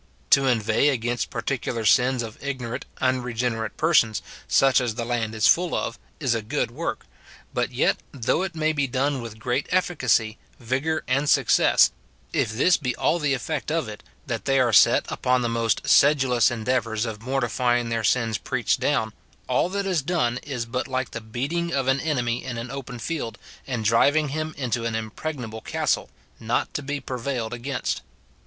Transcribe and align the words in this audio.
To 0.31 0.47
inveigh 0.47 0.89
against 0.89 1.29
particular 1.29 1.85
sins 1.85 2.23
of 2.23 2.43
ignorant, 2.43 2.87
unregenerate 3.01 3.77
persons, 3.77 4.23
such 4.47 4.81
as 4.81 4.95
the 4.95 5.05
land 5.05 5.35
is 5.35 5.45
full 5.45 5.75
of, 5.75 5.99
is 6.19 6.33
a 6.33 6.41
good 6.41 6.71
work; 6.71 7.05
but 7.53 7.71
yet, 7.71 7.97
though 8.11 8.41
it 8.41 8.55
may 8.55 8.73
be 8.73 8.87
done 8.87 9.21
with 9.21 9.37
great 9.37 9.67
efficacy, 9.69 10.39
vigour, 10.59 11.03
and 11.07 11.29
success, 11.29 11.91
if 12.33 12.51
this 12.51 12.77
be 12.77 12.95
all 12.95 13.19
the 13.19 13.35
effect 13.35 13.71
of 13.71 13.87
it, 13.87 14.01
that 14.25 14.45
they 14.45 14.59
are 14.59 14.73
set 14.73 15.05
upon 15.09 15.43
the 15.43 15.49
most 15.49 15.87
sedulous 15.87 16.49
endeavours 16.49 17.05
of 17.05 17.21
mortifying 17.21 17.89
their 17.89 18.03
sins 18.03 18.39
preached 18.39 18.79
down, 18.79 19.13
all 19.47 19.69
that 19.69 19.85
is 19.85 20.01
done 20.01 20.39
is 20.41 20.65
but 20.65 20.87
like 20.87 21.11
the 21.11 21.21
beat 21.21 21.53
ing 21.53 21.71
of 21.71 21.87
an 21.87 21.99
enemy 21.99 22.43
in 22.43 22.57
an 22.57 22.71
open 22.71 22.97
field, 22.97 23.37
and 23.67 23.85
driving 23.85 24.29
him 24.29 24.55
into 24.57 24.83
an 24.83 24.95
impregnable 24.95 25.61
castle, 25.61 26.09
not 26.39 26.73
to 26.73 26.81
be 26.81 26.99
prevailed 26.99 27.53
against. 27.53 28.01